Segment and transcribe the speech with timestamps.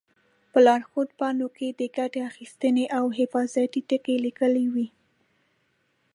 [0.51, 4.87] په لارښود پاڼو کې د ګټې اخیستنې او حفاظتي ټکي لیکلي وي.